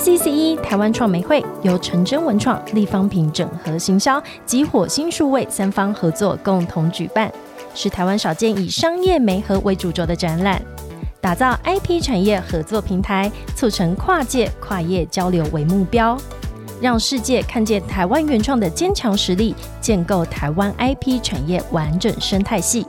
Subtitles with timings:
[0.00, 7.30] TCCE 台湾创媒会由陈真文创、立方品整合行销及火星数位三方合作共同举办，
[7.74, 10.62] 是台湾少见以商业媒合为主轴的展览，
[11.20, 16.16] 打造 IP 产业合作平台，促成跨界跨业交流为目标，
[16.80, 22.86] 让世界看见台湾原创的坚强实力，建构台湾 IP 产业完整生态系。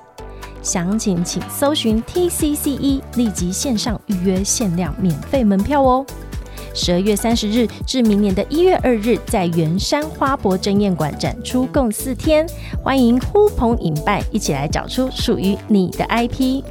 [0.62, 6.06] 详情请搜寻 TCCE，立即线上预约限量免费门票哦。
[6.74, 12.46] 十二月三十日至明年的一月二日，在圆山花博争艳馆展出共四天，
[12.84, 16.64] 欢迎呼朋引伴一起来找出属于你的 IP。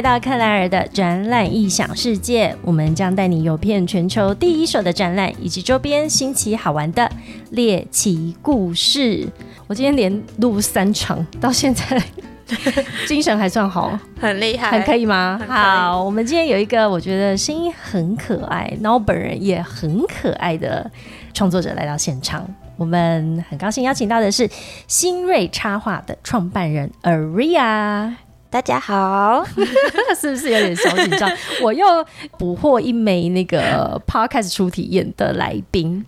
[0.00, 7.06] 来到克莱尔的展览异想世界，我们将带你游遍全球第一手的展览以及周边新奇好玩的
[7.50, 9.28] 猎奇故事。
[9.66, 12.02] 我今天连录三场，到现在
[13.06, 15.38] 精神还算好，很厉害，很可以吗？
[15.38, 20.90] 以好，我们今天有一个我觉得声音很可爱，然后本人也很可爱的
[21.34, 22.48] 创作者来到现场。
[22.78, 24.48] 我们很高兴邀请到的是
[24.88, 28.14] 新锐插画的创办人 Aria。
[28.50, 29.44] 大家好，
[30.20, 31.30] 是不是有点小紧张？
[31.62, 31.86] 我又
[32.36, 36.04] 捕获一枚那个 podcast 初体验的来宾。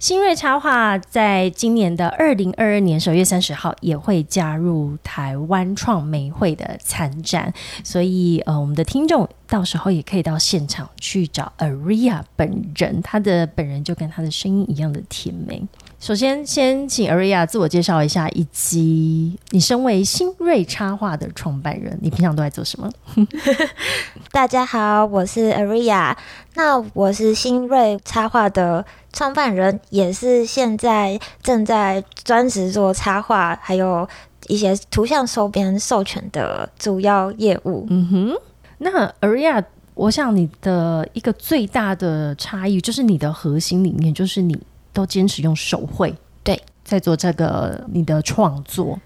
[0.00, 7.52] 新锐插画在今年的二零二二年十二月三十号也会加入台湾创媒会的参展，
[7.84, 15.62] 所以呃，我们的听众到时候也可以到现场去找 Aria 本人，他的本人就跟他的声音一样的甜美。
[16.00, 22.90] 首先，先请 Aria 自我介绍一下，以及你身为新锐插画的创办人，你平常都在做什么？
[24.32, 26.16] 大家好，我是 Aria，
[26.54, 34.08] 那我是新锐插画的创办人，也是现在正在专职做插画，还有
[34.46, 37.86] 一些图像收编授权的主要业务。
[37.90, 38.40] 嗯哼，
[38.78, 39.62] 那 Aria，
[39.92, 44.58] 我想你的一个最大的差异就是你的核心理念，就是你
[44.92, 48.98] 都坚持用手绘，对，在做这个你的创作。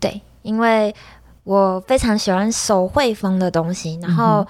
[0.00, 0.94] 对，因为
[1.44, 4.46] 我非常喜欢手绘风的东西，然后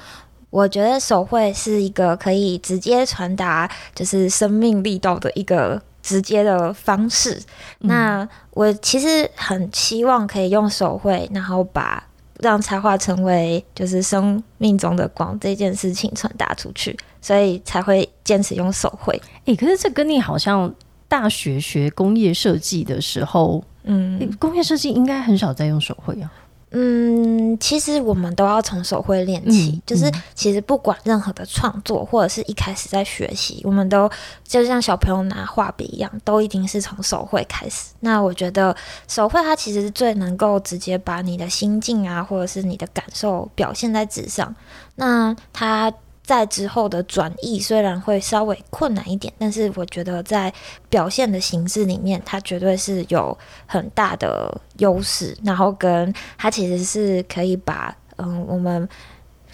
[0.51, 7.43] 我觉得手绘是一个可以直接传达就是生命力道的一个直接的方式。
[7.81, 12.03] 那我其实很希望可以用手绘，然后把
[12.39, 19.21] 让插画成为就是生命中的光这件事情传达出去，所以才会坚持用手绘。
[19.45, 20.73] 诶，可是这跟你好像
[21.09, 26.33] 大学学工业设计的时候，嗯诶工业设计应该很少在用手绘啊。
[26.71, 34.11] 嗯，其实我们都要从手绘练起，嗯就是嗯其实不管任何的创作，或者是一开始在学习，我们都
[34.45, 37.93] 就像小朋友拿画笔一样，都一定是从手绘开始。
[38.01, 38.77] 那我觉得
[39.07, 44.55] 手绘它其实是最能够直接把你的心境啊，或者是你的感受表现在纸上。
[44.97, 45.93] 那它
[46.29, 50.53] 在之后的转译虽然会稍微困难一点，但是我觉得在
[50.91, 58.87] 表现的形式里面，它绝对是有很大的优势，然后跟它其实是可以把嗯我们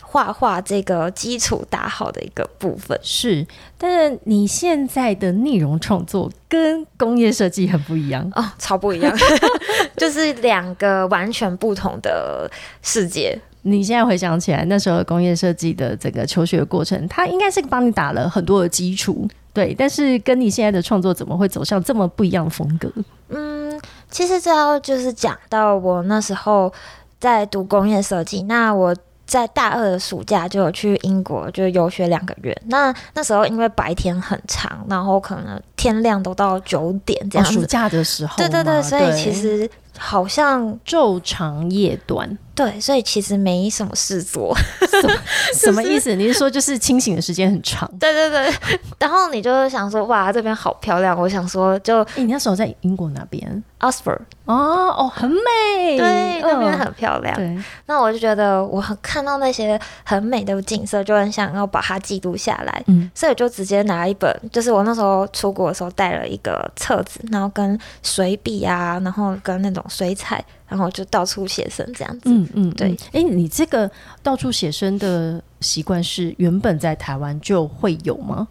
[0.02, 2.98] 画画这个基础打好的一个部分。
[3.04, 3.46] 是，
[3.78, 8.28] 但是你现在的内容创作跟工业设计很不一样。
[8.34, 9.16] 哦，超不一样，
[9.96, 12.50] 就是两个完全不同的
[12.82, 13.40] 世界。
[13.64, 19.74] 你现在回想起来，那时候工业设计的整个求学过程，它应该是帮你打了很多的基础，对。
[19.76, 22.88] 但是跟你现在的创作怎么会走向这么不一样的风格？
[23.30, 23.80] 嗯，
[24.10, 26.72] 其实这要就是讲到我那时候
[27.18, 28.94] 在读工业设计，那我。
[29.26, 32.54] 在大二的暑假就有去英国，就游学两个月。
[32.66, 37.58] 那那时候因为白天很长，然后可能天亮都到九点这哦，样子。
[37.58, 44.56] 暑假的时候，对对对，所以其实好像昼长夜短，对，所以其实没什么事做。
[45.54, 46.14] 什么意思？
[46.14, 47.90] 你是说就是清醒的时间很长？
[47.98, 51.18] 对对对，然后你就想说，哇，这边好漂亮。
[51.18, 57.34] 我想说，就哎、你那时候在英国哪边？Oxford，哦哦，很美，对，那边嗯很漂亮。
[57.34, 62.82] 对，那我就觉得，我很看到那些很美的景色，就很想要把它记录下来。
[62.86, 72.30] 嗯所以我就直接拿一本，就是我那时候出国的时候带了一个册子，然后跟水笔啊，然后跟那种水彩，然后就到处写生这样子。
[72.30, 73.90] 嗯嗯，对哎、你这个
[74.22, 78.46] 到处写生的习惯是原本在台湾就会有吗？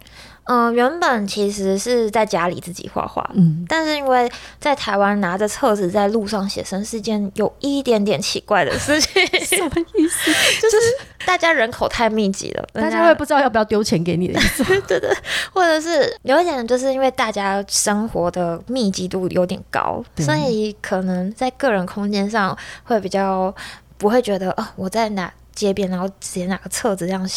[0.46, 4.30] 嗯，原本其实是在家里自己画画，嗯，但是因为
[4.60, 10.30] 在台湾拿着册子在路上写生是件有一点点奇怪的事情， 什么意思？
[10.60, 10.76] 就是
[11.24, 14.62] 大家人口太密集了，大家会不知道要不要丢钱给你的意思。
[14.86, 15.10] 对对，
[15.50, 23.54] 或者是有一点，就是因为大家生活的密集度有点高，所以可能在个人空间上会比较
[23.96, 27.28] 不会觉得哦，我在哪街边，然后直接拿个册子这样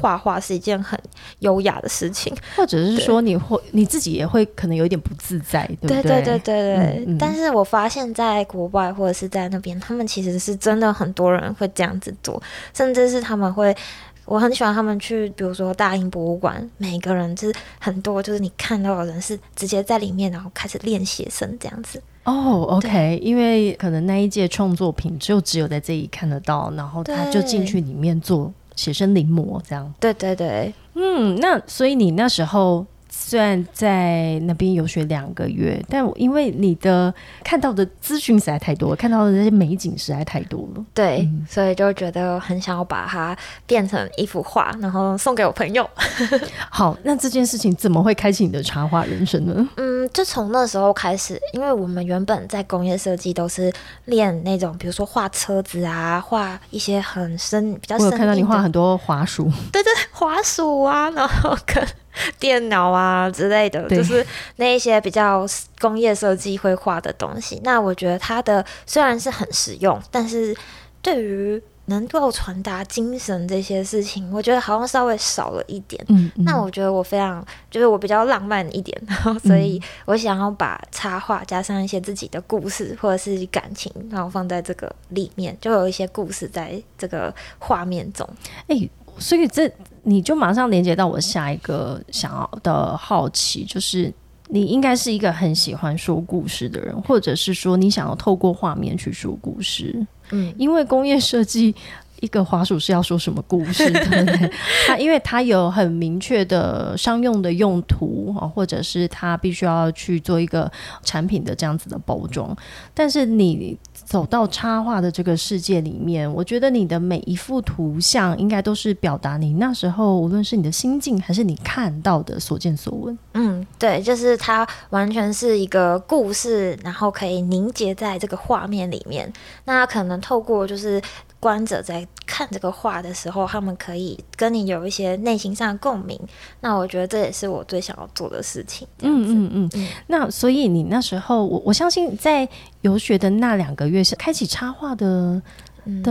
[0.00, 0.98] 画画是一件很
[1.40, 2.34] 优雅的事情。
[2.56, 6.76] 或者是说你会你自己也会可能有一点不自在，对不对对对对对对。
[6.76, 12.42] 嗯嗯但是我发现，在国外或者是在那边，他们其实是真的很多人会这样子做，
[12.74, 13.76] 甚至是他们会。
[14.24, 22.02] 我很喜欢他们去，比如说大英博物馆，每个人就是很多，就是你看到的人是直接在里面，然后开始练写生这样子。
[22.26, 29.94] 哦，OK，因为可能那一届创作品就只有在这里看得到，然后他就进去里面做写生临摹这样。
[30.00, 32.84] 对对对，嗯，那所以你那时候
[33.18, 40.84] 虽然在那边游学两个月，但我因为你的看到的资讯实在太多了，看到的那些美景实在太多了。
[40.94, 43.36] 对，嗯所以就觉得很想要把它
[43.66, 45.88] 变成一幅画，然后送给我朋友。
[46.70, 49.68] 好，那这件事情怎么会开启你的插画人生呢？
[49.76, 53.72] 嗯，就从那时候开始，因为我们原本在工业设计都是
[54.04, 61.84] 练那种，比如说画车子啊，画一些很深、比较深我有看到你画很多滑鼠，对对，滑鼠啊，然后跟
[62.38, 64.24] 电脑啊之类的，就是
[64.56, 65.46] 那一些比较
[65.80, 67.60] 工业设计会画的东西。
[67.64, 70.56] 那我觉得它的虽然是很实用，但是
[71.02, 76.04] 对于能够传达精神这些事情，我觉得好像稍微少了一点。
[76.08, 88.28] 嗯，嗯那我觉得我非常，就是我比较浪漫一点，然后 所以我想要把插画加上一些自己的故事或者是感情，然后放在这个里面，就有一些故事在这个画面中。
[88.66, 88.76] 哎、
[89.20, 89.70] 所以这
[90.08, 94.12] 你就马上连接到我下一个想要的好奇，就是
[94.48, 101.74] 你应该是一个很喜欢说故事的人，或者是说你想要透过画面去说故事，嗯，因为工业设计。
[102.20, 103.90] 一个滑鼠是要说什么故事，
[104.86, 110.70] 它因为它有很明确的商用的用途啊，或者是它必须要去做一个
[111.02, 112.56] 产品的这样子的包装。
[112.94, 123.18] 但是你走到插画的这个世界里面，我觉得你的每一幅图像应该都是表达你那时候无论是你的心境还是你看到的所见所闻。
[123.34, 129.30] 嗯，对，就是它完全是一个故事，然后可以凝结在这个画面里面。
[129.64, 131.02] 那可能透过就是
[131.46, 136.18] 观者在看这个画的时候，他们可以跟你有一些内心上的共鸣。
[136.60, 138.84] 那我觉得这也是我最想要做的事情。
[139.02, 139.70] 嗯嗯嗯。
[139.74, 142.48] 嗯那所以你那时候，我我相信在
[142.80, 145.40] 游学的那两个月是开启插画的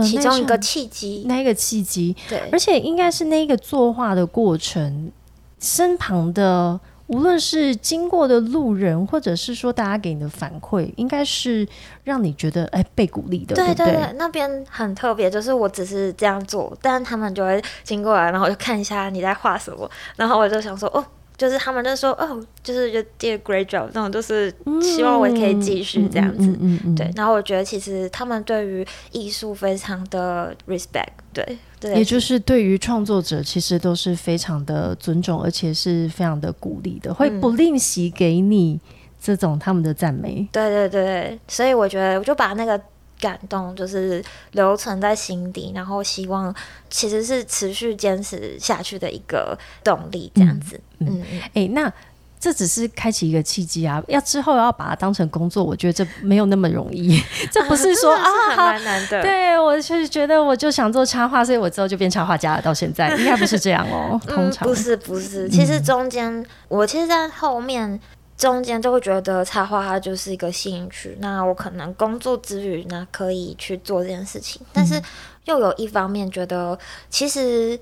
[0.02, 5.12] 其中一个契机，那一个契机，对而，且应该是那一个作画的过程，
[5.60, 11.66] 身旁的无论是经过的路人，或者是说大家给你的反馈，应该是
[12.04, 13.86] 让你觉得哎被鼓励的，对不对？
[13.86, 21.04] 对，那边很特别，就是我只是这样做，但他们就会经过来，然后就看一下你在画什么，然后我就想说，哦，
[21.36, 24.52] 就是他们就说，哦，就是就 did a great job，那种就是
[24.82, 26.48] 希望我也可以继续这样子。
[26.60, 37.40] 嗯嗯对，然后我觉得其实他们对于艺术非常的 respect，对，对，也就是对于创作者，其实都是非常的尊重，而且是非常的鼓励的，会嗯。
[37.40, 38.80] 不吝惜给你
[39.20, 40.46] 这种他们的赞美。
[40.52, 42.80] 对对对，所以我觉得我就把那个
[43.20, 46.54] 感动就是留存在心底，然后希望
[46.90, 50.80] 其实是持续坚持下去的一个动力，这样子。
[50.98, 51.08] 嗯。
[51.08, 51.40] 嗯嗯。
[51.54, 51.92] 哎、那
[52.38, 57.20] 这只是开启一个契机啊，要之后要把它当成工作，我觉得这没有那么容易。
[57.50, 58.24] 这不是说啊，
[58.54, 59.22] 好蛮难的。
[59.22, 62.62] 对我就是觉得我就想做插画，所以我之后就变插画家了。
[62.62, 67.98] 到现在 应该不是这样哦，通嗯，常、不是不是，其实中间、我其实，在后面
[68.36, 75.00] 中间就会觉得插画它就是一个兴趣，那我可能工作之余呢可以去做这件事情，但是
[75.46, 76.78] 又有一方面觉得，
[77.08, 77.78] 其实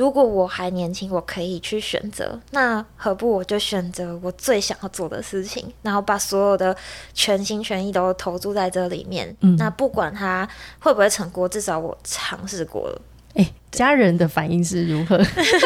[0.00, 6.74] 如果我还年轻，我可以去选择，那何不我就选择我最想要做的事情，然后把所有的
[7.12, 9.36] 全心全意都投注在这里面。
[9.42, 13.02] 嗯那不管它会不会成功，至少我尝试过了。
[13.34, 15.18] 哎、家人的反应是如何？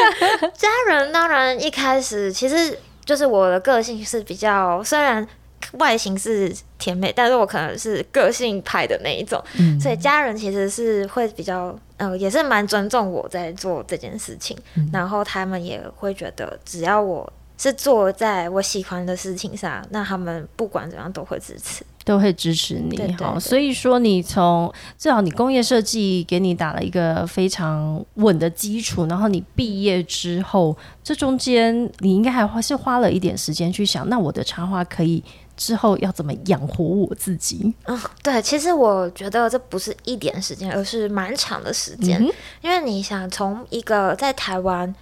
[0.59, 5.25] 家人当然一开始其实就是我的个性是比较，虽然
[5.73, 21.85] 外形是甜美，但是我可能是个性派的那一种，嗯所以家人其实是会比较呃，也是蛮尊重我在做这件事情，嗯然后他们也会觉得只要我是做在我喜欢的事情上，那他们不管怎样都会支持。
[22.05, 23.07] 都会支持你哈。
[23.07, 35.25] 对对对所以说，你从至少你工业设计给你打了一个非常稳的基础，然后你毕业之后，这中间你应该还是花了一点时间去想，那我的插画可以
[35.57, 37.75] 之后要怎么养活我自己？
[37.85, 42.23] 嗯，对，其实我觉得这不是一点时间，而是蛮长的时间。
[42.23, 42.33] 嗯
[42.63, 44.93] 因为你想从一个在台湾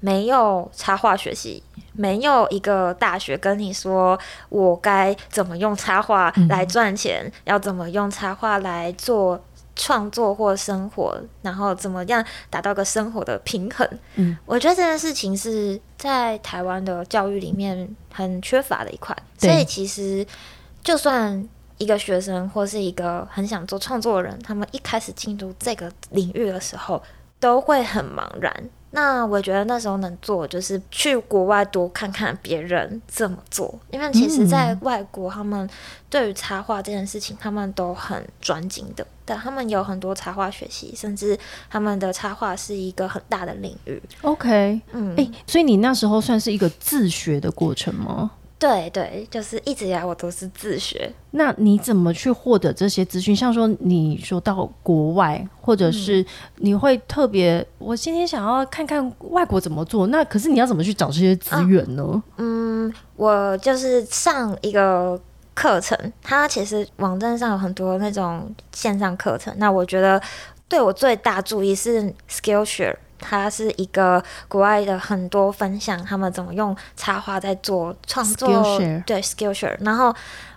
[0.00, 1.62] 没有插画学习，
[1.92, 9.38] 没有一个大学跟你说我该怎么用插画来赚钱，要怎么用插画来做。
[9.80, 13.88] 创作或生活，然后怎么样达到个生活的平衡？
[14.16, 20.26] 嗯，我觉得这件事情是在台湾的教育里面很缺乏的一块，所以其实
[20.84, 27.02] 就算一个学生或是一个很想做创作的人，他们一开始进入这个领域的时候，
[27.38, 28.54] 都会很茫然。
[28.92, 35.70] 那我觉得那时候能做就是去国外多看看别人怎么做，因为其实，在外国他们
[36.10, 41.38] 对于插画这件事情，他们都很专精的，但他们有很多插画学习，甚至
[41.70, 44.02] 他们的插画是一个很大的领域。
[44.22, 48.32] OK，嗯，哎、所以你那时候算是一个自学的过程吗？
[48.58, 51.10] 对对，就是一直以来我都是自学。
[51.30, 53.34] 那你怎么去获得这些资讯？
[53.34, 62.22] 像说你说到国外，或者是你会特别，我今天想要看看外国怎么做，那可是你要怎么去找这些资源呢？
[62.36, 65.18] 嗯，我就是上一个
[65.54, 69.54] 课程，它其实网站上有很多那种线上课程。
[69.58, 70.20] 那我觉得
[70.68, 72.96] 对我最大注意是 Skillshare。
[73.22, 79.76] 它是一个国外的很多分享，他们怎么用插画在做创作 Skillshare 对 Skillshare。
[79.80, 80.10] 然后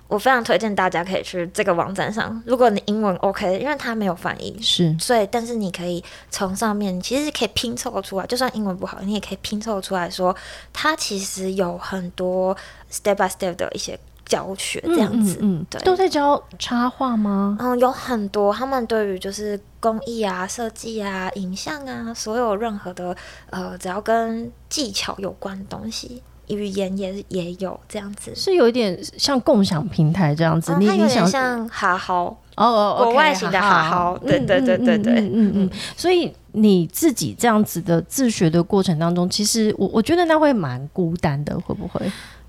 [0.07, 10.33] 我非常推荐大家可以去这个网站上，如果你英文 OK，因为它没有翻译，是所以，但是你可以从上面其实可以拼凑出来，就算英文不好，你也可以拼凑出来说，
[10.71, 12.55] 它其实有很多
[12.89, 13.99] step by step 的一些
[14.33, 15.37] 教学这样子。
[15.41, 17.55] 嗯嗯对都在教插画吗？
[17.59, 23.15] 嗯，有很多他们对于就是工艺啊、设计啊、影像啊，所有任何的
[23.51, 28.33] 呃，只要跟技巧有关的东西，语言也也有这样子。
[28.33, 32.25] 是有一点像共享平台这样子，你你想点像哈豪，
[32.55, 35.69] 哦哦，国外型的哈好好对对对对对嗯嗯嗯。
[35.95, 41.99] 所以你自己这样子的自学的过程当中，其实我我觉得那会蛮孤单的，会不会？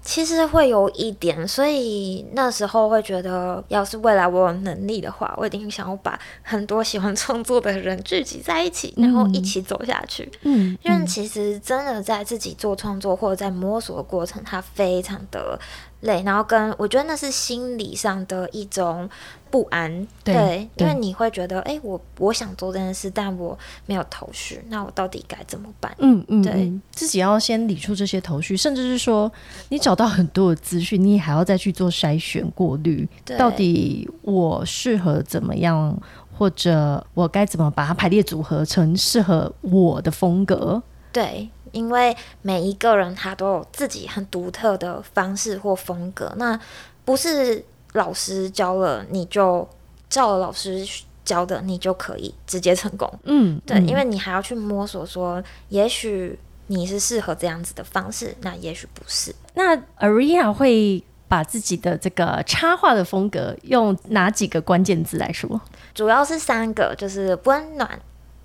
[0.05, 10.31] 其实会有一点，所以那时候会觉得，要是未来我有能力的话，我一定想要把很多喜欢创作的人聚集在一起，然后一起走下去。
[10.43, 15.59] 嗯，因为其实真的在自己做创作或者在摸索的过程，它非常的
[16.05, 19.09] 累，然后跟我觉得那是心理上的一种
[19.51, 25.95] 不安，对对因为你会觉得，哎、我我想做这件事，但我没有头绪，那我到底该怎么办？
[25.99, 29.31] 嗯嗯，对嗯，自己要先理出这些头绪，甚至是说
[29.69, 33.09] 你找到很多的资讯，你还要再去做筛选过滤，
[33.39, 35.97] 到底我适合怎么样，
[36.37, 40.83] 或者我该怎么把它排列组合成适合我的风格。
[41.13, 46.59] 对，因为每一个人他都有自己很独特的方式或风格，那
[47.05, 47.63] 不是
[47.93, 49.69] 老师教了你就
[50.09, 50.87] 照了老师
[51.25, 53.13] 教的你就可以直接成功。
[53.25, 56.39] 嗯，对，嗯因为你还要去摸索说，也许
[56.69, 59.35] 你是适合这样子的方式，那也许不是。
[59.55, 65.61] 那 Aria 会把自己的这个插画的风格用哪几个关键字来说？
[65.95, 68.01] 主要是三个，就是温暖，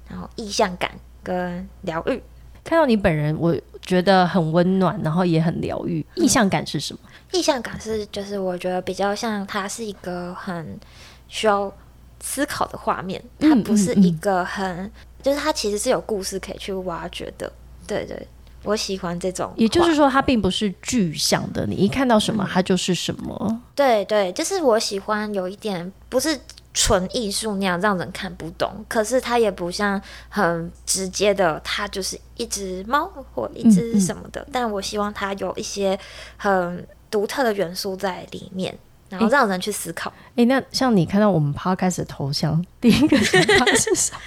[0.08, 0.92] 然后意象感
[1.24, 2.22] 跟疗愈。
[2.64, 6.06] 看到你本人，我觉得很温暖，然后也很疗愈。
[6.16, 7.00] 意向感是什么？
[7.32, 10.80] 意向感是，就是我觉得比较像它是一个很
[11.28, 11.72] 需要
[12.20, 17.52] 思考的画面，它嗯不是一个很，就是它其实是有故事可以去挖掘的。
[17.88, 18.28] 对对，
[18.64, 23.62] 我喜欢这种，也就是说，它并不是具象的，你一看到什么，它就是什么。
[23.76, 26.40] 对对，就是我喜欢有一点不是
[26.74, 30.00] 纯艺术那样让人看不懂，可是它也不像
[30.30, 35.98] 很直接的，它就是一只猫或一只什么的，但我希望它有一些
[36.38, 38.78] 很独特的元素在里面，
[39.10, 40.14] 然后让人去思考。
[40.36, 44.20] 诶，那像你看到我们 podcast 的头像，第一个想法是什么？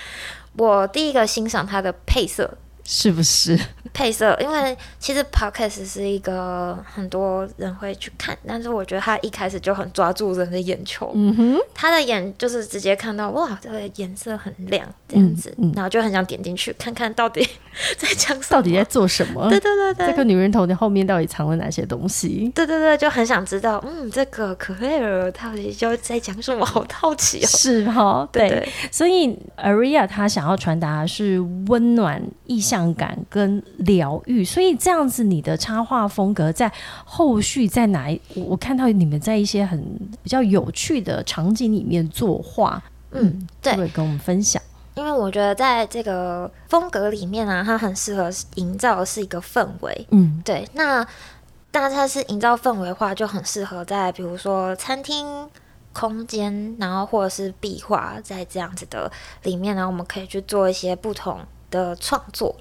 [0.58, 3.58] 我第一个欣赏它的配色，是不是？
[3.94, 11.12] 配色，因为其实 podcast 是一个很多人会去看，但是我觉得他一开始就很抓住人的眼球。
[11.14, 17.46] 嗯哼，他的眼就是直接看到哇，这个颜色很亮这样子，嗯嗯然后就很想点进去看看到底
[17.98, 19.46] 在讲什么，到底在做什么？
[19.50, 22.50] 对对对对，这个女人头的后面到底藏了哪些东西？
[22.54, 27.46] 对对对，就很想知道，嗯，这个可贝尔到底就在讲什么，好好奇哦。
[27.46, 36.70] 是哈，对，对对所以 Aria 她想要传达的是温暖、意象感跟疗愈，所以这样子你的插画风格在
[37.04, 38.20] 后续在哪一？
[38.34, 39.82] 我我看到你们在一些很
[40.22, 44.62] 比较有趣的场景里面作画，嗯，对，会跟我们分享。
[44.94, 50.68] 因为我觉得在这个风格里面啊，它很适合营造的是一个氛围，嗯，对。
[50.74, 51.02] 那
[51.70, 55.26] 大家是营造氛围的话，就很适合在比如说餐厅
[55.94, 59.10] 空间，然后或者是壁画，在这样子的
[59.44, 61.40] 里面呢，我们可以去做一些不同
[61.72, 62.54] 的创作。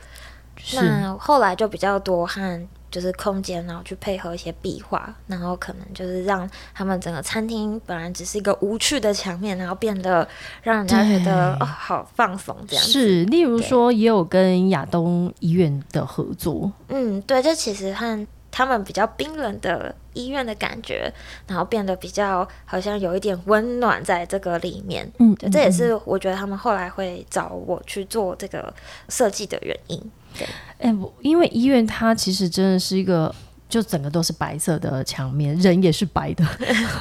[0.74, 2.68] 那后来就比较多和。
[2.92, 10.28] 就是空间，然后去配合一些壁画，然后可能就是让他们整个餐厅本来只是一个无趣的墙面，然后变得
[10.62, 12.84] 让人家觉得哦好放松这样。
[12.84, 16.70] 是，例如说也有跟亚东医院的合作。
[16.90, 21.12] 嗯，对，这其实和他们比较冰冷的医院的感觉，
[21.48, 25.10] 然后变得比较好像有一点温暖在这个里面。
[25.20, 28.74] 嗯，对，这也是我觉得他们后来会找我去做这个
[29.08, 30.12] 设计的原因。
[30.80, 33.34] 哎，因为医院它其实真的是一个，
[33.70, 36.46] 就整个都是白色的墙面，人也是白的，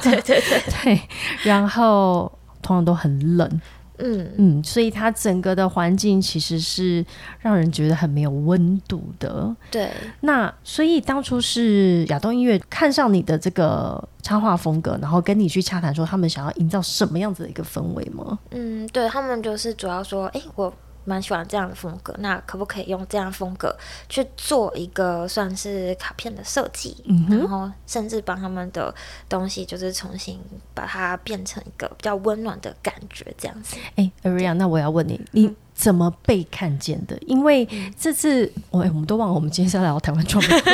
[0.01, 0.61] 对 对对。
[0.83, 1.01] 对，
[1.43, 2.31] 然后
[2.61, 3.61] 通常都很冷，
[4.01, 7.05] 嗯嗯，所以它整个的环境其实是
[7.39, 9.55] 让人觉得很没有温度的。
[9.69, 9.89] 对，
[10.21, 18.37] 那所以当初是亚东音乐看上你的这个插画风格，然后跟你去洽谈说他们想要营造什么样子的一个氛围吗？
[18.51, 20.73] 嗯，对他们就是主要说，哎，我。
[21.03, 23.75] 蛮喜欢这样的风格，那可不可以用这样风格
[24.07, 26.95] 去做一个算是卡片的设计？
[27.05, 28.93] 嗯然后甚至帮他们的
[29.27, 30.39] 东西就是重新
[30.73, 33.77] 把它变成一个比较温暖的感觉，这样子。
[33.95, 37.17] 哎，Aria，那我要问你，你怎么被看见的？
[37.25, 37.67] 因为
[37.99, 40.71] 这次我我们都忘了，我们今天是要聊台湾创美会。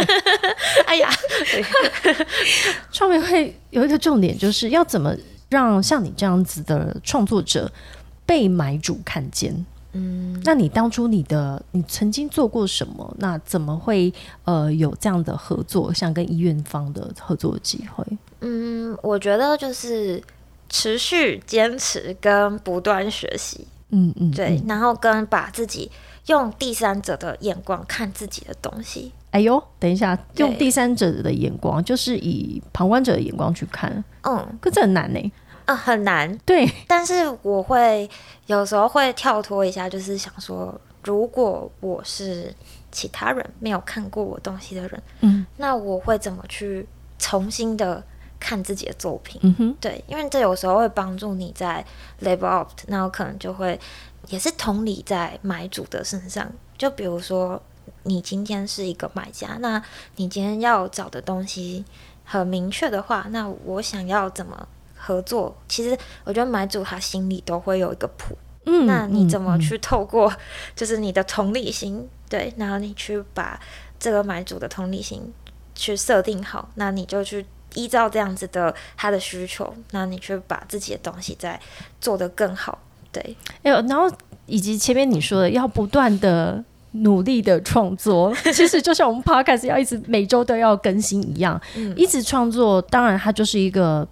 [0.86, 1.10] 哎呀，
[2.92, 5.16] 创美会有一个重点，就是要怎么
[5.50, 7.72] 让像你这样子的创作者
[8.26, 9.66] 被买主看见。
[9.94, 13.16] 嗯，那你当初你的你曾经做过什么？
[13.20, 14.14] 那怎么会
[14.44, 18.06] 呃有这样的合作，像跟医院方的合作机会？
[18.42, 20.22] 嗯，我觉得就是
[20.70, 25.90] 持续坚持跟不断学习，嗯嗯，对，然后跟把自己
[26.28, 29.12] 用第三者的眼光看自己的东西。
[29.32, 35.32] 哎呦，等一下，用第三者的眼光，就是以旁观者的眼光去看，嗯，可这很难呢。
[35.68, 36.36] 啊，很难。
[36.46, 38.10] 对，但是我会
[38.46, 42.54] 有时候会跳脱一下，就是想说，如果我是
[42.90, 46.88] 其他人没有看过我东西的人，嗯，那我会怎么去
[47.20, 48.02] 重新的
[48.40, 49.42] 看自己的作品？
[49.44, 51.86] 嗯哼，对，因为这有时候会帮助你在
[52.22, 53.78] level up，那我可能就会
[54.30, 56.50] 也是同理在买主的身上。
[56.78, 57.62] 就比如说，
[58.04, 59.84] 你今天是一个买家，那
[60.16, 61.84] 你今天要找的东西
[62.24, 64.66] 很明确的话，那我想要怎么？
[65.08, 70.32] 合作，其实我觉得买主他心里都会有一个谱，嗯，那你怎么去透过
[70.76, 73.58] 就是你的同理心，对，然后你去把
[73.98, 75.22] 这个买主的同理心
[75.74, 81.58] 去设定好，那你就去依照这样子的他的需求，那你去把自己的东西再
[82.02, 82.78] 做得更好，
[83.14, 84.14] 对，哎呦，然后
[84.46, 94.06] 以及前面你说的要不断的努力的创作， 其实就像我们 podcast 要一直每周都要更新一样，嗯，一直创作，当然它就是一个。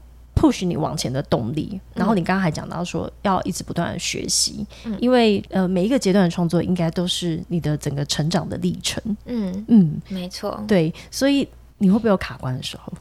[0.45, 4.65] Push 你往前的动力，然后你刚刚还讲到说要一直不断的学习，
[4.99, 9.01] 因为呃每一个阶段的创作应该都是你的整个成长的历程。
[9.25, 11.47] 嗯嗯，没错，对，所以
[11.79, 12.93] 你会不会有卡关的时候？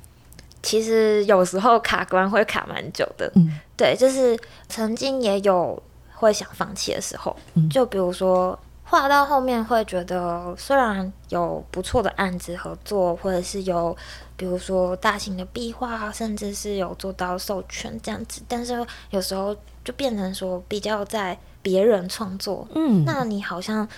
[0.62, 3.30] 其实有时候卡关会卡蛮久的。
[3.34, 5.82] 嗯，对，就是曾经也有
[6.14, 7.36] 会想放弃的时候，
[7.70, 8.58] 就比如说。
[8.94, 13.96] 画到后面会觉得，虽然有不错的案子合作，或者是有，
[14.36, 19.52] 比如说大型的壁画，甚至是有做到授权这样子，但是有时候
[19.84, 23.88] 就变成说比较在别人创作，嗯，那你好像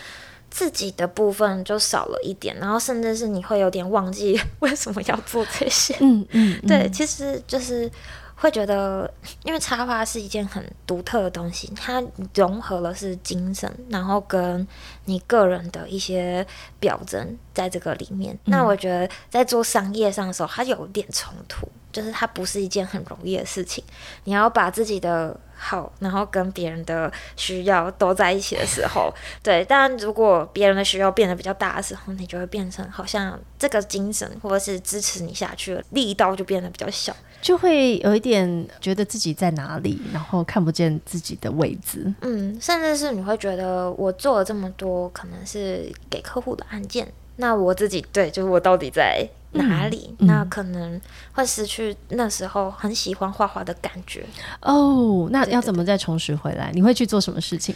[0.48, 7.90] 自己的部分就少了一点，然后甚至是你会有点忘记 为什么要做这些，嗯嗯，对，其实就是。
[8.38, 9.10] 会觉得，
[9.44, 12.02] 因为插画是一件很独特的东西，它
[12.34, 14.66] 融合了是精神，然后跟
[15.06, 16.46] 你个人的一些
[16.78, 18.38] 表征在这个里面。
[18.44, 23.82] 那我觉得在做商业上的时候，它有点冲突，就是它不是一件很容易的事情。
[24.24, 29.64] 你要把自己的好，然后跟别人的需要都在一起的时候，对。
[29.68, 37.16] 但如果别人的需要变得比较大的时候，你就会变成好像这个精神或者是支持你下去的力道就变得比较小。
[37.40, 42.12] 就会有一点觉得自己在哪里，然后看不见自己的位置。
[42.22, 51.00] 嗯，甚至是你会觉得我做了这么多，可能是给客户的案件，那我自己对，就是我到底在哪里，嗯那可能
[51.32, 54.24] 会失去那时候很喜欢画画的感觉。
[54.60, 56.70] 哦，那要怎么再重拾回来？
[56.72, 57.74] 你会去做什么事情？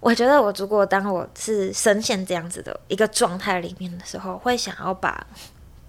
[0.00, 5.26] 我觉得我如果当我是深陷这样子的一个状态里面的时候，会想要把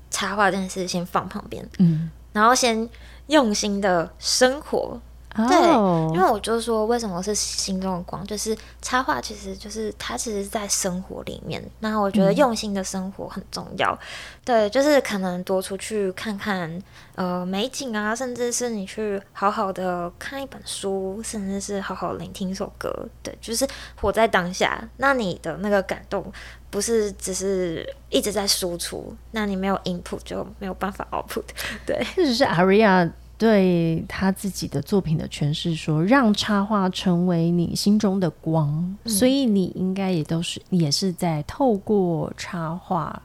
[0.09, 2.89] 插画这件事先放旁边，嗯，然后先
[3.27, 4.99] 用心的生活。
[5.35, 8.25] 对哦因为我就说，为什么是心中的光？
[8.27, 11.63] 就是插画，其实就是它其实在生活里面。
[11.79, 13.97] 那我觉得用心的生活很重要。
[14.43, 16.81] 对，就是可能多出去看看
[17.15, 22.93] 呃美景啊，甚至是你去好好的看一本书，甚至是好好聆听一首歌。
[23.23, 24.87] 对，就是活在当下。
[24.97, 26.29] 那你的那个感动，
[26.69, 31.43] 不是只是一直在输出，那你没有 input 就没有办法 output。
[31.85, 32.05] 对。
[32.15, 33.09] 这只是 Aria
[33.41, 39.09] 对他自己的作品的诠释说，让插画成为你心中的光，嗯。
[39.11, 43.19] 所以你应该也都是也是在透过插画，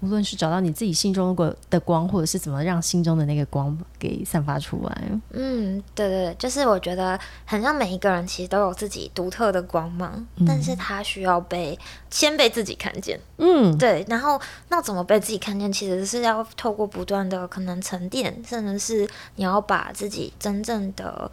[0.00, 5.02] 无论是找到你自己心中的的光，或者是怎么让心中的那个光给散发出来。
[5.30, 11.78] 嗯，对对对，就是我觉得很像每一个人其实都有自己独特的光芒，但是他需要被
[12.10, 21.30] 先被自己看见，嗯，对，然后那怎么被自己看见，其实是要透过不断的可能沉淀，甚至是你要把自己真正的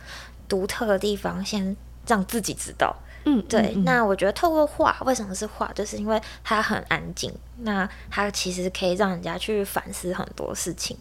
[0.49, 1.75] 独特的地方先
[2.08, 2.95] 让自己知道。
[3.25, 5.71] 嗯，对，那我觉得透过画，为什么是画？
[5.73, 10.95] 就是因为它很安静，那它其实可以让人家去反思很多事情。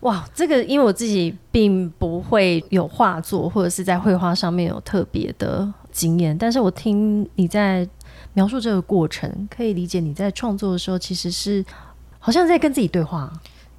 [0.00, 7.88] 哇，这个因为我自己并不会有画作，或者是在绘画上面有特别的经验，但是我听你在
[8.34, 11.64] 描述这个过程，可以理解你在创作的时候其实是
[12.20, 13.32] 好像在跟自己对话。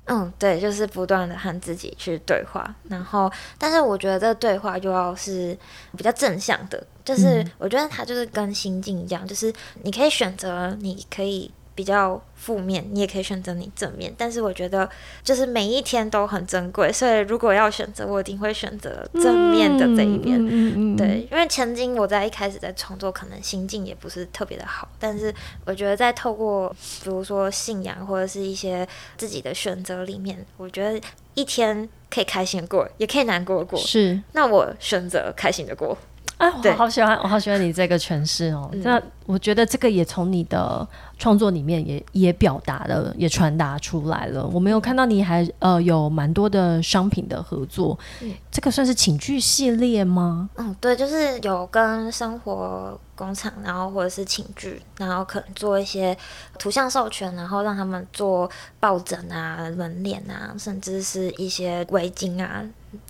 [0.10, 5.58] 嗯，对，就是不断的和自己去对话，然后，但是我觉得这个对话就要是
[5.98, 14.90] 比较正向的，就是我觉得它就是跟心境一样，就是你可以选择，你可以比较负面，你也可以选择你正面，但是我觉得
[15.24, 20.38] 就是每一天都很珍贵，所以如果要选择，我一定会选择正面的这一边。
[20.44, 25.34] 嗯嗯嗯，对，因为曾经我在一开始在创作，可能心境也不是特别的好，但是
[25.66, 26.70] 我觉得在透过
[27.04, 31.00] 比如说信仰或者是一些自己的选择里面，我觉得
[31.36, 33.80] 一天可以开心地过，也可以难过过。
[33.80, 35.98] 是那我选择开心的过。
[36.38, 38.70] 啊，我好喜欢，我好喜欢你这个诠释哦。
[38.74, 44.46] 嗯那我觉得这个也从你的创作里面也也表达了，也传达出来了。
[44.48, 48.32] 我没有看到你还呃有蛮多的商品的合作，嗯。
[48.52, 50.50] 这个算是寝具系列吗？
[50.56, 56.18] 嗯，对，就是有跟生活工厂，然后或者是寝具，然后可能做一些
[56.58, 58.50] 图像授权，然后让他们做
[58.80, 62.64] 抱枕啊、门帘啊，甚至是一些围巾啊，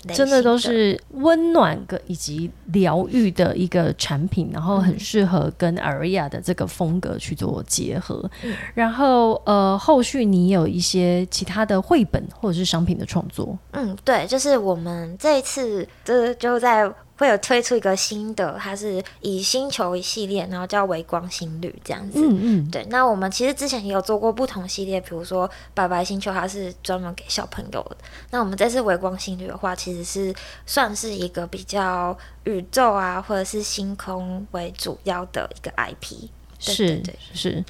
[0.04, 4.84] 类真的都是温暖跟以及疗愈的一个产品，然后嗯。
[4.84, 8.30] 很适合跟 Aria 的这个风格去做结合。
[8.44, 22.20] 嗯然后呃，后续你有一些其他的绘本或者是商品的创作，嗯，对，就是我们这一次就是就在会有推出一个新的，它是以星球一系列，然后叫微光星旅这样子。
[22.22, 27.98] 嗯嗯，对，那我们其实之前也有做过不同系列，比如说白白星球，它是专门给小朋友的。
[28.30, 30.34] 那我们这次微光星旅的话，其实是
[30.68, 36.30] 算是一个比较宇宙啊，或者是星空为主要的一个 IP。
[36.66, 37.64] 对是是，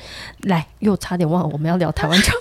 [0.43, 2.33] 来又差点忘了我们要聊台湾 腔，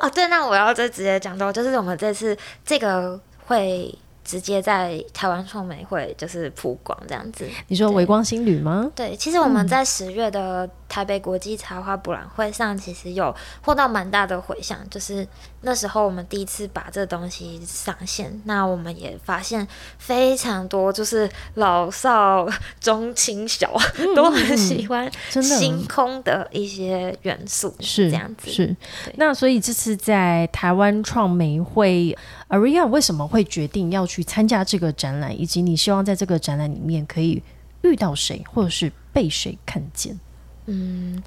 [0.00, 3.92] 哦，对，那我要再直接讲到，就是我们这次这个会
[4.26, 7.48] 直接在台湾创美会就是曝光这样子。
[7.68, 8.90] 你说微光新旅吗？
[8.94, 14.78] 对，其实我们在十月的台北国际茶花博览会上，其实有获到蛮大的回响。
[14.90, 15.26] 就是
[15.60, 19.66] 那时候我们第一次把这东西上线，那我们也发现
[19.98, 22.48] 非常多，就是老少
[22.80, 23.72] 中青小
[24.16, 28.50] 都很喜欢嗯真的星空的一些元素，是这样子。
[28.50, 28.66] 是
[29.04, 29.14] 对。
[29.16, 32.16] 那所以这次在台湾创美会
[32.48, 37.42] ，Aria 为什么会决定要去参加这个展览，以及你希望在这个展览里面可以
[37.82, 40.18] 遇到谁，或者是被谁看见？
[40.66, 41.22] 嗯，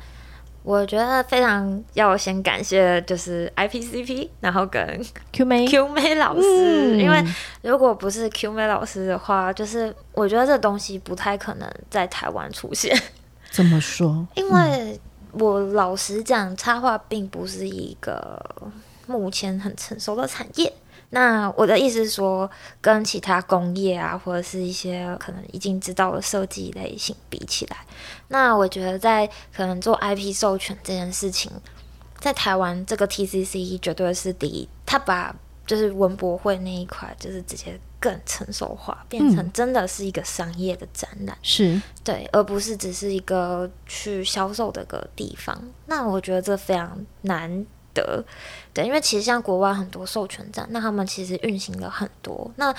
[0.64, 7.24] 我觉得非常要先感谢就是 IPCP，然后跟 Q 妹 Q 妹老师，嗯因为
[7.62, 12.96] 如果不是 Q 妹老师的话，就是我觉得这东西不太可能在台湾出现，
[13.52, 14.28] 怎么说？
[14.36, 15.00] 因为
[15.32, 18.44] 我老实讲，插画并不是一个
[19.08, 20.74] 目前很成熟的产业。
[21.12, 22.50] 那我的意思是说，
[22.82, 27.78] 跟其他工业啊，或者是一些可能已经知道的设计类型比起来，
[28.28, 31.52] 那我觉得在可能做 IP 授权这件事情，
[32.20, 41.38] 在台湾这个 TCC 绝对是第一，他把就是文博会那一块就是直接更成熟化，变成真的是一个商业的展览。
[41.42, 45.60] 是对，而不是只是一个去销售的一个地方。
[45.86, 48.24] 那我觉得这非常难得。
[48.74, 52.50] 对，因为其实像国外很多授权展，那他们其实运行了很多。
[52.56, 52.74] 那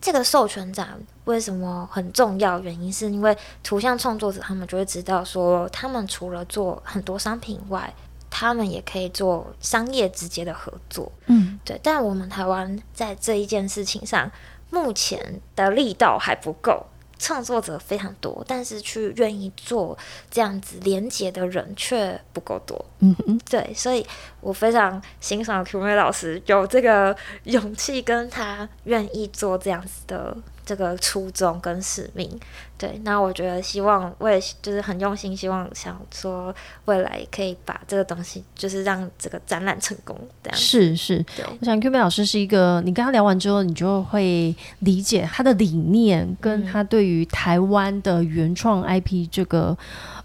[0.00, 2.60] 这个授权展为什么很重要？
[2.60, 7.92] 原因是因为图像创作者他们就会知道说，他们除了做很多商品外，
[8.30, 11.10] 他们也可以做商业直接的合作。
[11.26, 11.80] 嗯，对。
[11.82, 14.30] 但我们台湾在这一件事情上，
[14.70, 16.86] 目前的力道还不够。
[17.18, 19.96] 创作者非常多，但是去愿意做
[20.30, 22.84] 这样子连接的人却不够多。
[23.00, 24.06] 嗯哼，对，所以
[24.40, 30.36] 我非常欣赏 Q 妹老师有这个勇气，跟他愿意做这样子的。
[30.66, 32.28] 这个初衷跟使命，
[32.76, 36.52] 对，那我觉得希望我也就是很用心，希望想说
[36.86, 40.18] 未来可以把这个东西，就是让这个展览成功。
[40.42, 40.58] 这样。
[40.58, 41.24] 是是，
[41.60, 49.78] 我想 Q 妹老师是一个，你跟他聊完之后，你就会理解他的理念，跟他对于台湾的原创 IP 这个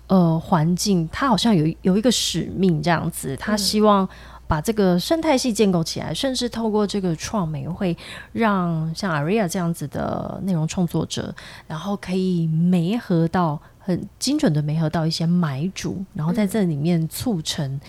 [0.07, 4.09] 呃环境，他好像有有一个使命这样子，他希望。
[4.51, 7.95] 把这个生态系建构起来，甚至透过这个创美会，
[8.33, 11.33] 让像 Aria 这样子的内容创作者，
[11.67, 17.79] 然后可以媒合到很精准的媒合到一些买主，然后在这里面促成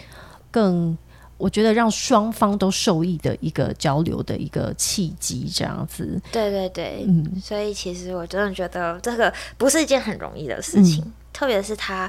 [0.52, 0.96] 更
[1.36, 6.22] 我觉得让双方都受益的一个交流的一个契机，这样子。
[6.30, 12.08] 对对对，嗯，所以其实我真的觉得这个不是一件很容易的事情，特别是他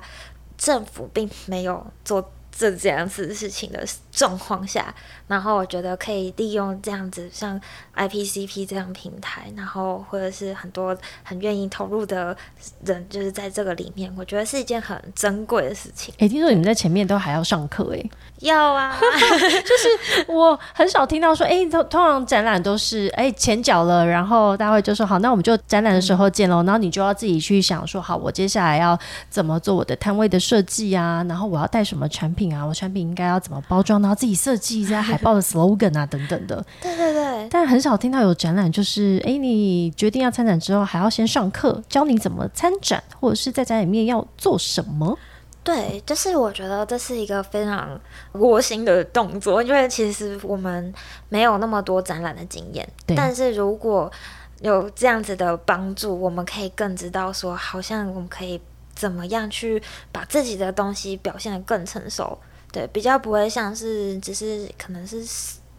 [0.55, 2.29] 政府并没有做。
[2.55, 3.83] 这这样子事情的
[4.13, 4.93] 状况下，
[5.27, 7.59] 然后我觉得可以利用这样子像
[7.95, 12.37] IPCP 这样平台，然后或者是很多很愿意投入的
[12.85, 16.13] 人，就是在这个里面，我觉得是一件很珍贵的事情。
[16.19, 18.09] 哎，听说你们在前面都还要上课，哎，
[18.41, 28.95] 要啊， 就是我很少听到说，哎，通通常展览都是哎前脚了，然后大会就说好，那我们就展览的时候见喽，然后你就要自己去想说，好，我接下来要
[29.31, 32.43] 怎么做我的摊位的设计啊，然后我要带什么产品。
[32.53, 36.63] 啊，我产品应该要怎么包装，然后自己设计一下海报的 slogan 啊，等等的。
[36.81, 37.47] 对对对。
[37.49, 45.17] 但很少听到有展览，就是哎，你决定要参展之后，还要先上课，教你怎么参展，或者是在展里面要做什么。
[45.63, 47.99] 对，就是我觉得这是一个非常
[48.33, 50.93] 窝心的动作，因为其实我们
[51.29, 52.87] 没有那么多展览的经验。
[53.15, 54.11] 但是如果
[54.59, 58.59] 有这样子的帮助，我们可以更知道说，好像我们可以。
[58.95, 62.37] 怎么样去把自己的东西表现得更成熟？
[62.73, 65.23] 对，比较不会像是只是可能是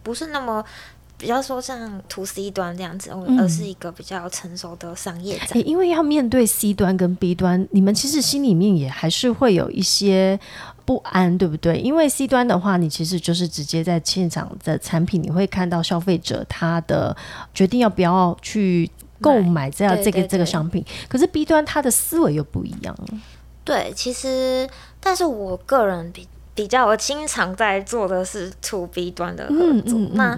[0.01, 0.65] 不是那么
[1.17, 5.67] 比较说像 to C 端这样子，而是一个比较成熟的商业展。
[5.67, 10.39] 因为要面对 C 端跟 B 端，你们其实心里面也还是会有一些
[10.85, 11.77] 不安，对不对？
[11.77, 17.15] 因为 C 端的话，你其实就是直接在现场的产品，你会看到消费者他的
[17.53, 18.89] 决定要不要去。
[19.21, 22.93] 购买这样这个这个商品，可是 B 端他的思维又不一样。
[23.63, 29.99] 对，其实，但是我个人比比较，我经常在做的是 To B 端的合作。
[30.13, 30.35] 那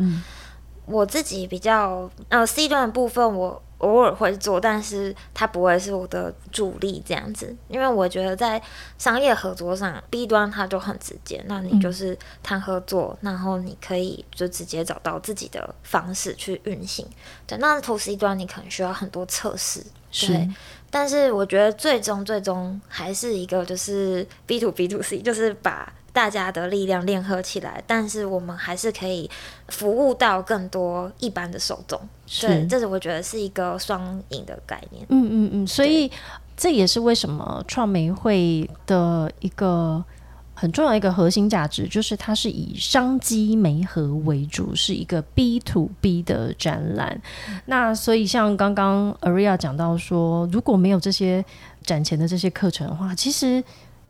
[0.86, 3.64] 我自己比较呃 C 端的部分，我。
[3.78, 8.60] 偶尔会做，但是它不会是我的主力这样子，因为我觉得在
[8.98, 17.06] 商业合作上，B 端它就很直接，那你就是谈合作，然后你可以就直接找到自己的方式去运行。
[17.46, 20.50] 对，那 To C 端你可能需要很多测试，对。
[20.90, 25.94] 但是我觉得最终最终还是一个就是 B to B to C，就是把。
[26.18, 29.30] 大家的力量联合起来，但是我们还是可以
[29.68, 32.02] 服务到更多一般的受众。
[32.42, 35.06] 对，这是我觉得是一个双赢的概念。
[35.10, 36.12] 嗯嗯嗯，所以
[36.56, 40.04] 这也是为什么创媒会的一个
[40.56, 47.22] 很重要一个核心价值，就是它是以商机媒合为主，是一个 B to B 的展览。
[47.68, 51.46] 那所以像刚刚 Aria 讲到说，如果没有这些
[51.84, 53.64] 展前的这些课程的话，其实。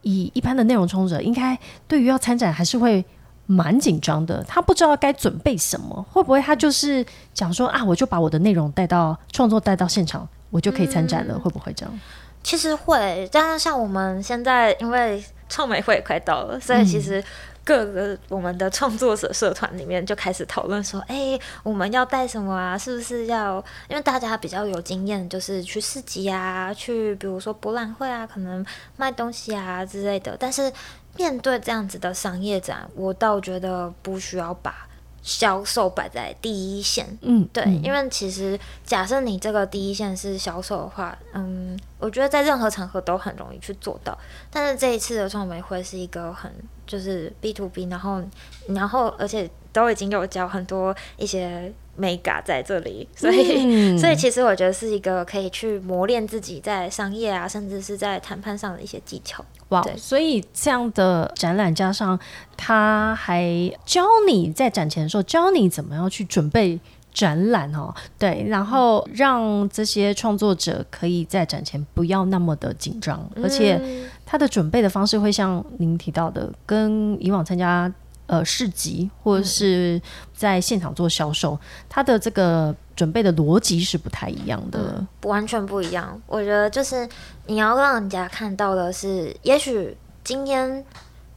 [0.07, 3.03] 以一般的内容创作者，应该对于要参展还是会
[3.45, 4.43] 蛮紧张的。
[4.47, 11.37] 他不知道该准备什么，会不会他就是讲说啊，我就把我的内容带到创作带到现场，我就可以参展了？
[11.37, 11.99] 会不会这样？
[12.43, 17.23] 其实会，但是像我们现在因为创美会快到了，所以其实。
[17.67, 22.77] 各个我们的创作者社团里面就开始讨论说，哎，我们要带什么啊？
[22.77, 23.57] 是不是要？
[23.89, 30.37] 因为大家比较有经验，就是去市集啊，去比如说博览会啊，可能卖东西啊之类的。
[30.39, 30.71] 但是
[31.17, 34.87] 面对这样子的商业展，我倒觉得不需要把
[35.21, 37.05] 销售摆在第一线。
[37.19, 44.17] 嗯，对，因为其实假设你这个第一线是销售的话，嗯，我觉得在任何场合都很容易去做到。
[44.49, 46.49] 但是这一次的创美会是一个很。
[46.87, 48.23] 就是 B to B，然后，
[48.69, 59.43] 然后，而且都已经有教很多一些 mega 在这里，所以 所以其实我觉得是一个可以去磨练自己在商业啊，甚至是在谈判上的一些技巧。
[59.69, 62.17] 哇，所以这样的展览加上
[62.55, 63.45] 他还
[63.85, 66.79] 教你在展前的时候教你怎么样去准备。
[67.13, 73.81] 展览哦，对，然后让这些创作者可以在展前不要那么的紧张，而且
[74.27, 77.91] 他的准备的方式会像您提到的，跟以往参加
[78.27, 79.99] 呃市集或者是
[80.35, 86.21] 在现场做销售，他的这个准备的逻辑是不太一样的，完全不一样。
[86.27, 87.07] 我觉得就是
[87.45, 90.85] 你要让人家看到的是，也许今天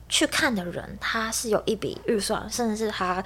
[0.09, 3.24] 去看的人他是有一笔预算，甚至是他。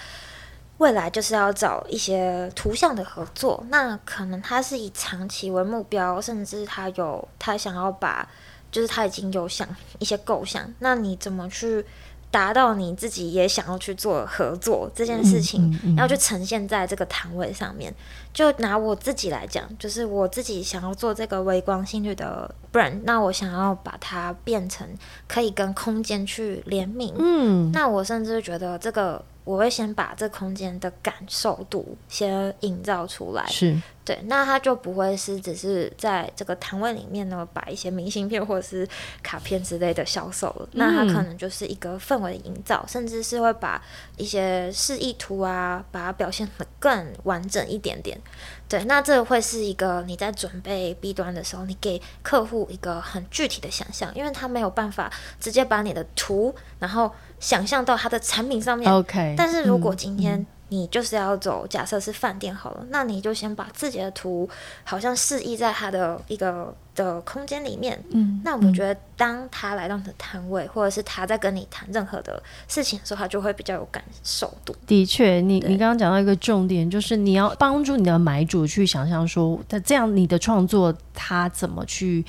[0.79, 8.29] 未来就是要找一些图像的合作，那可能他是以长期为目标，甚至他有他想要把，
[8.75, 9.69] 就是他已经有想
[10.01, 11.87] 一些构想，那你怎么去
[12.29, 17.95] 达到你自己也想要去做合作这件事情，要去呈现在这个摊位上面？
[18.33, 24.85] 就拿我自己来讲，就是我自己想要做这个微光心率的 brand，那我想要把它变成
[25.29, 29.25] 可以跟空间去联名，嗯，那我甚至觉得这个。
[29.45, 38.87] 我会先把这空间的感受度先营造出来，是对，那它就不会是只是在这个摊位里面呢摆一些明信片或者是
[39.23, 43.83] 卡片之类的销售了，那它可能就是一个氛围的营造，甚至是会把
[44.17, 48.19] 一些示意图啊，把它表现的更完整一点点。
[48.67, 57.11] 对，那这会是一个你在准备 B 端的时候，你给客户一个很具体的想象，因为他没有办法直接把你的图，然后。
[57.45, 59.35] 想象到它的产品上面，OK。
[59.37, 64.49] 但是如果今天你就是要走，假设是饭店好了，那你就先把自己的图
[64.83, 66.75] 好像示意在它的一个。
[66.95, 74.75] 的空间里面，嗯，那我觉得当他来到你的摊位，或者是他在跟你谈任何的事情的时候，他就会比较有感受度。
[74.87, 82.25] 的确，你你刚刚讲到一个重点，就是你要帮助你的买主去想象说，他这样你的创作他怎么去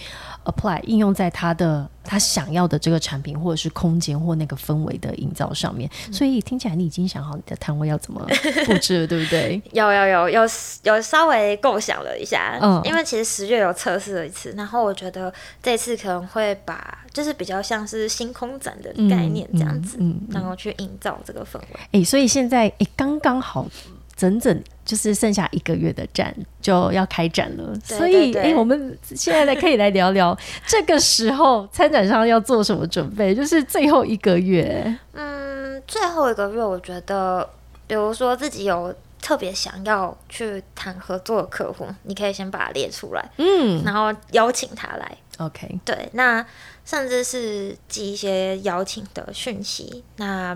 [0.46, 5.90] apply 应用在他的他想要的这个产品或者是空间或那个氛围的营造上面。
[6.12, 8.26] 所以听起来你已经想好你的摊位要怎么
[8.66, 9.62] 布置了，对不对？
[9.72, 10.42] 有有有有
[10.84, 14.55] 有稍微构想了一下，嗯，因为其实十月有测试了一次。
[14.56, 19.98] 然后我觉得这次可能会把，就是比较像是星空展的概念这样子，
[20.30, 21.80] 然后去营造这个氛围。
[21.92, 23.68] 哎，所以现在哎，刚刚好，
[24.16, 27.74] 整整就是剩下一个月的展就要开展了。
[27.84, 33.36] 所以哎，我们现在来可以来聊聊，这个时候参展商要做什么准备？
[33.36, 34.98] 就是最后一个月。
[35.14, 37.50] 嗯，最后一个月，我觉得，
[37.88, 38.94] 比如说自己有。
[39.26, 46.46] 特别想要去谈合作的客户，你可以先把它列出来，嗯，然后邀请他来，OK，对，那
[46.86, 50.56] 甚至是寄一些邀请的讯息，那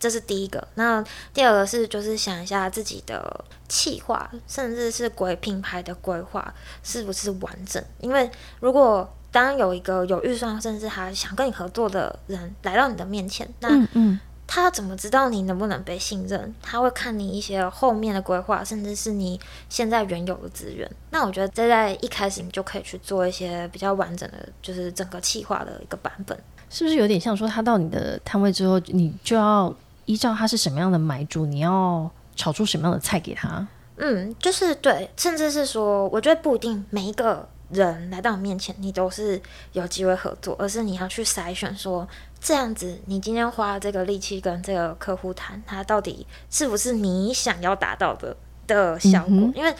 [0.00, 0.66] 这是第一个。
[0.74, 1.00] 那
[1.32, 7.80] 第二个是就是想一下自己的企划，甚至是鬼品牌的规划是不是完整？
[8.00, 14.18] 因为如果当有一个有预算，甚至他想跟你合作的人来到你的面前，那嗯。
[14.54, 16.54] 他怎么知道你能不能被信任？
[16.60, 20.86] 他会看你一些后面的规划，甚至是你现在原有的资源。
[21.08, 26.38] 那我觉得这在一开始你就可以去做一些比较完整的，就是整个企划的一个版本。
[26.68, 33.66] 是不是有点像说，他到你的摊位之后，你就要依照他是什么样的买主，你要炒出什么样的菜给他？
[33.96, 39.40] 嗯，就是对，甚至是说，我觉得不一定每一个人来到你面前，你都是
[39.72, 42.06] 有机会合作，而是你要去筛选说。
[42.42, 49.48] 这样子，你今天花这个力气跟这个客户谈，他到底是不是你想要达到的的效果？
[49.54, 49.72] 因为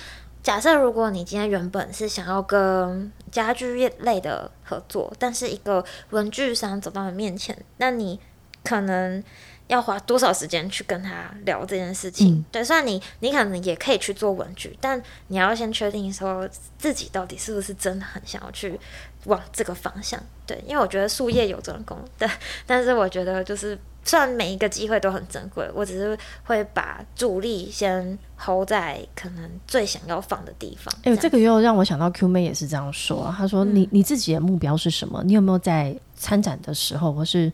[0.44, 8.20] 假设如果你今天原本是想要跟家具业类的合作，但是一个文具商走到你面前，那你
[8.62, 9.22] 可能
[9.66, 12.44] 要花多少时间去跟他聊这件事情？
[12.52, 16.48] 对，虽然你你可能也可以去做文具，但你要先确定说
[16.78, 18.78] 自己到底是不是真的很想要去。
[19.24, 22.28] 往这个方向，对，因为我觉得术业有这种功， 对，
[22.66, 30.92] 但是我觉得就是虽然每一个机会都很珍贵，我只是会把主力先 hold 在可能最想要放的地方。
[31.04, 35.22] 哎，这个又让我想到 Q 妹也是这样说，她说你你自己的目标是什么？
[35.24, 37.52] 你有没有在参展的时候或是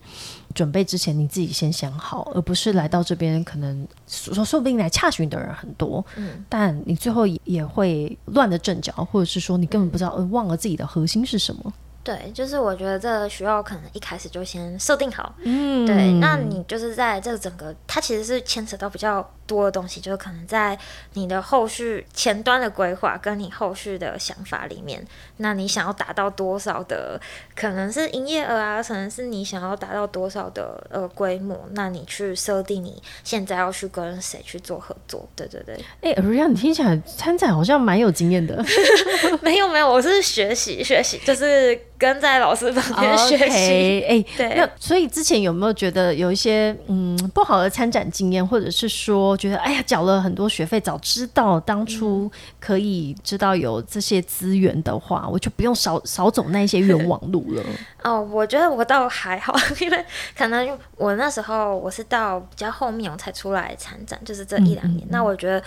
[0.55, 11.71] 准备之前你自己先想好，而不是来到这边可能说说不定来洽询的人很多，嗯，但你最后也会乱了阵脚，或者是说你根本不知道，呃，忘了自己的核心是什么。
[12.03, 20.77] 对，就是我觉得这个需要可能一开始就先设定好，嗯，对，那你就是在这整个，它其实是牵扯到比较多的东西，就是可能在
[21.13, 25.05] 你的后续前端的规划跟你后续的想法里面，
[25.37, 27.19] 那你想要达到多少的，
[27.55, 35.77] 可能是营业额啊，可能是你想要达到多少的呃规模，那你去设定你现在要去跟谁去做合作，对对对。
[36.01, 38.63] 哎、瑞亚，你听起来参展好像蛮有经验的。
[39.43, 44.03] 没有没有，我是学习学习，就是跟在老师旁边学习。
[44.07, 57.63] 哎、对那所以之前有没有觉得有一些嗯不好的参展经验，或者是说觉得哎呀缴了很多学费，早知道当初可以知道有这些资源的话，我就不用少少走那些冤枉路了。
[58.01, 60.05] 哦，我觉得我倒还好，因为
[60.37, 65.05] 可能我那时候我是到比较后面我才出来参展，就是这一两年。
[65.09, 65.61] 那我觉得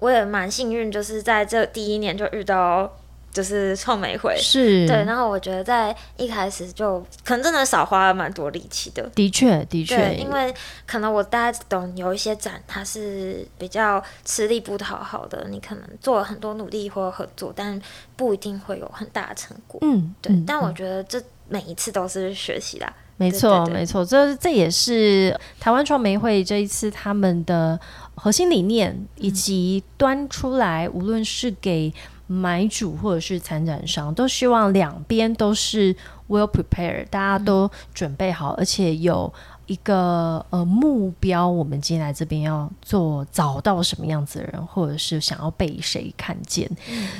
[0.00, 2.90] 我也蛮幸运，就是在这第一年就遇到
[3.32, 4.36] 就是创美会。
[4.38, 10.52] 是，对，然后我觉得在一开始就可能真的少花了蛮多力气的，的确的对，确，因为
[10.86, 17.80] 可能我大家懂，有一些展它是比较吃力不讨好的，你可能做了很多努力或合作，但
[18.16, 19.78] 不一定会有很大的成果。
[19.82, 22.92] 嗯，对，嗯但我觉得这每一次都是学习啦。
[23.16, 27.78] 没错，没错，这这也是台湾创媒会这一次他们的
[28.14, 31.92] 核心理念，以及端出来，无论是给
[32.30, 35.92] 买主或者是参展商，都希望两边都是
[36.28, 39.32] well prepared，大家都准备好，而且有。
[39.66, 46.68] 一个呃目标，我们今天来这边要做，找到什么样子的人，或者是想要被谁看见。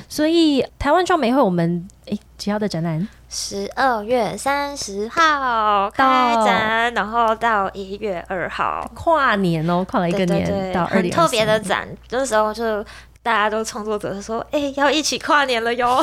[0.09, 3.07] 所以台湾创美会，我们诶几号的展览？
[3.29, 11.87] 十二月三十号开展，然后到一月二号，跨年哦，跨了一个年对对对，到二零很特别的展。
[12.11, 12.85] 那时候就
[13.23, 16.03] 大家都创作者说：“哎、要一起跨年了哟。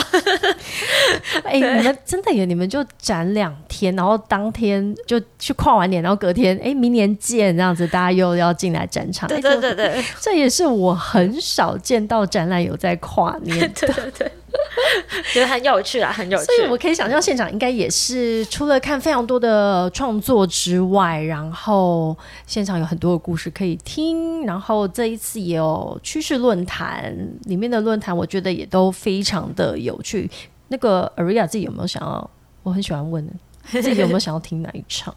[1.43, 2.45] 哎、 你们真的耶！
[2.45, 9.27] 你们就展两天，然后当天就去跨完年，然后隔天哎、明年见这样子，大家又要进来展场。
[9.27, 13.67] 对哎对对对这这也是我很少见到展览有在跨年的。
[13.69, 14.31] 对 对对，
[15.33, 16.65] 觉得很有趣啊，很有趣所。
[16.65, 24.45] 以我可以想象，现场应该也是除了看非常多的创作之外，然后现场有很多的故事可以听。
[24.45, 30.29] 然后这一次也有趋势论坛，里面的论坛我觉得也都非常的有趣。
[30.69, 32.29] 那个 Aria 自己有没有想要？
[32.63, 33.25] 我很喜欢问，
[33.69, 35.13] 自己有没有想要听哪一场？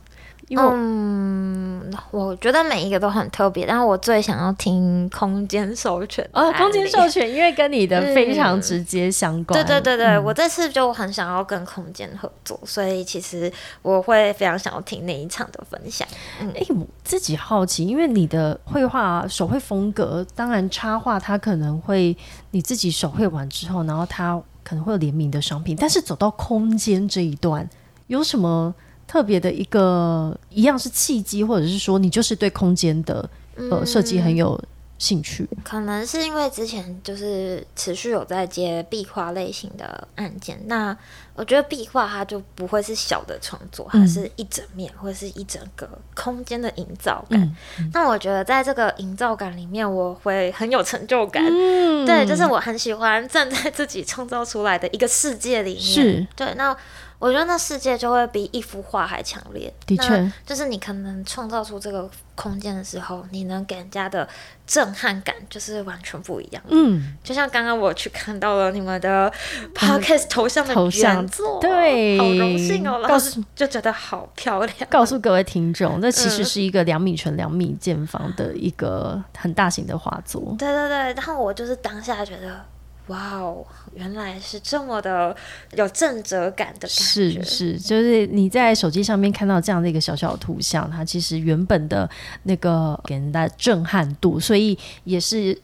[0.51, 9.57] 因为、嗯，我觉得每一个都很特别，但是我最想要听空间授权的呃，空间授权，因为跟你的非常嗯直接相关。
[9.57, 16.07] 对对对对，嗯我这次就很想要跟空间合作，所以其实我会非常想要听那一场的分享。
[16.41, 22.17] 哎、我自己好奇，因为你的绘画手绘风格，当然插画它可能会
[22.51, 27.71] 你自己手绘完之后，然后它可能会有联名的商品，但是走到空间这一段，
[28.09, 28.75] 有什么
[29.11, 34.57] 特别的一个一样是契机，或者是说你就是对空间的呃设计很有
[34.99, 35.49] 兴趣？
[35.65, 40.97] 可能是因为之前就是持续有在接壁画类型的案件，那
[41.35, 47.41] 我觉得壁画它就不会是小的创作，它嗯是一整面或者是一整个空间的营造感。
[47.81, 51.45] 嗯那我觉得在这个营造感里面，我会很有成就感。
[51.45, 55.83] 嗯对，就是我很喜欢站在自己创造出来的一个世界里面。
[55.83, 56.77] 是对，那
[57.21, 59.73] 我觉得那世界就会比一幅画还强烈。
[59.87, 64.27] 的确，就是你可能创造出这个空间的时候，你能给人家的
[64.67, 66.63] 震撼感就是完全不一样。
[66.69, 69.31] 嗯，就像刚刚我去看到了你们的
[69.75, 74.77] podcast 头像的头像原作，对好荣幸哦，告诉就觉得好漂亮。
[74.89, 80.57] 告诉各位听众， 那其实嗯是一个两米乘两米见方的一个很大型的画作。
[80.59, 82.65] 对对对，然后我就是当下觉得，
[83.11, 85.37] 哇哦，原来是这么的
[85.73, 87.03] 有正则感的感觉。
[87.03, 92.09] 是是，就是你在手机上面看到这样的一个小小的图像，它其实原本的
[92.45, 95.57] 那个给人的震撼度，所以也是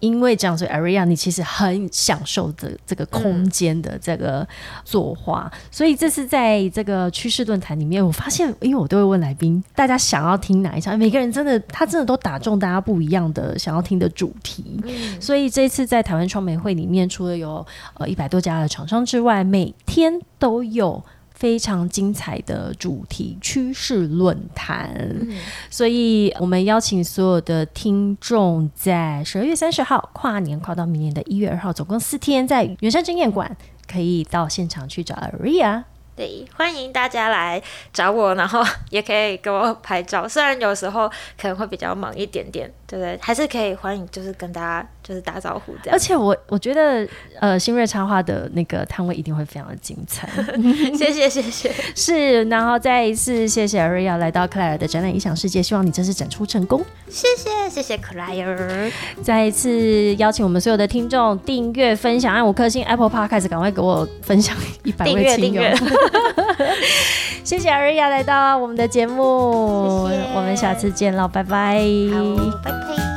[0.00, 4.46] 因为这样，所以 Aria 你其实很享受这这个空间的这个
[4.84, 15.20] 作画，所以这次在这个趋势论坛里面，我发现，因为我都会问来宾，大家想要听哪一场，每个人真的他真的都打中大家不一样的想要听的主题，嗯。
[15.20, 21.04] 所以这一次在台湾创美会里面，除了有呃一百多家的厂商之外，每天都有
[21.40, 24.94] 非常精彩的主题趋势论坛。
[25.22, 25.38] 嗯
[25.70, 33.56] 所以我们邀请所有的听众在十二月三十号跨年跨到明年的一月二号，总共四天，在圆山经验馆
[33.90, 35.84] 可以到现场去找 Aria。
[36.14, 37.62] 对，欢迎大家来
[37.94, 40.28] 找我，然后也可以给我拍照。
[40.28, 41.08] 虽然有时候
[41.40, 43.16] 可能会比较忙一点点，对不对？
[43.22, 45.94] 还是可以欢迎，就是跟大家就是打招呼这样。
[45.94, 47.06] 而且我我觉得，
[47.38, 50.28] 呃，新锐插画的那个摊位一定会非常的精彩。
[50.98, 56.84] 谢谢谢谢，是，然后再一次谢谢瑞亚来到克莱尔的展览影响世界，希望你这次展出成功。
[57.08, 58.90] 谢谢谢谢克莱尔，
[59.22, 65.62] 再一次邀请我们所有的听众订阅、分享，按五颗星 Apple Podcast，赶快给我分享一百位亲友。
[67.44, 71.80] 谢谢瑞亚来到我们的节目，我们下次见了，拜拜。
[72.12, 72.79] 好，拜。
[72.80, 73.09] Please.